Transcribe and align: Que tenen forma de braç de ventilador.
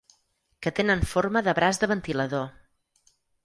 Que 0.65 0.71
tenen 0.79 1.03
forma 1.11 1.45
de 1.49 1.55
braç 1.61 1.83
de 1.85 1.93
ventilador. 1.95 2.51